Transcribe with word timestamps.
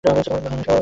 আমি 0.03 0.07
ভেবেছিলাম 0.09 0.39
তোর 0.43 0.51
সাহস 0.51 0.63
আছে। 0.69 0.79